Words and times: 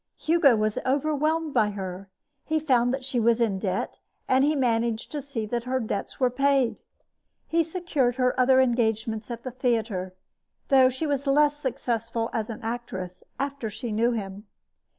Hugo 0.17 0.55
was 0.55 0.79
overwhelmed 0.83 1.53
by 1.53 1.69
her. 1.69 2.09
He 2.43 2.59
found 2.59 2.91
that 2.91 3.05
she 3.05 3.19
was 3.19 3.39
in 3.39 3.59
debt, 3.59 3.99
and 4.27 4.43
he 4.43 4.55
managed 4.55 5.11
to 5.11 5.21
see 5.21 5.45
that 5.45 5.65
her 5.65 5.79
debts 5.79 6.19
were 6.19 6.31
paid. 6.31 6.81
He 7.47 7.61
secured 7.61 8.15
her 8.15 8.33
other 8.39 8.59
engagements 8.61 9.29
at 9.29 9.43
the 9.43 9.51
theater, 9.51 10.15
though 10.69 10.89
she 10.89 11.05
was 11.05 11.27
less 11.27 11.55
successful 11.57 12.31
as 12.33 12.49
an 12.49 12.61
actress 12.63 13.23
after 13.37 13.69
she 13.69 13.91
knew 13.91 14.11
him. 14.11 14.47